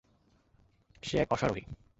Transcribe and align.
সে 1.03 1.15
এক 1.17 1.29
অশ্বারোহী। 1.31 1.63